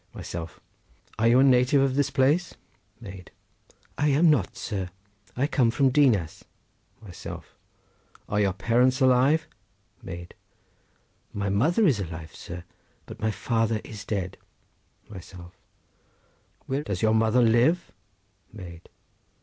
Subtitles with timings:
[0.15, 2.55] Myself.—Are you a native of this place?
[3.01, 4.89] Maid.—I am not, sir;
[5.37, 6.43] I come from Dinas.
[7.03, 9.45] Myself.—Are your parents alive?
[10.01, 12.63] Maid.—My mother is alive, sir,
[13.05, 14.37] but my father is dead.
[15.07, 17.91] Myself.—Where does your mother live?
[18.51, 18.89] Maid.